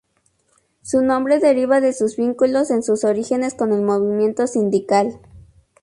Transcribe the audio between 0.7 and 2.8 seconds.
Su nombre deriva de sus vínculos